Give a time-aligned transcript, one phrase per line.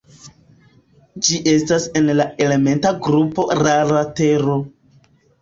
[1.27, 4.59] Ĝi estas en la elementa grupo "rara tero".